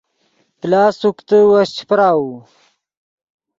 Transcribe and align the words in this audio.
پلاس 0.59 0.93
سوکتے 1.01 1.39
وس 1.49 1.69
چے 1.75 1.83
پراؤو 1.89 2.29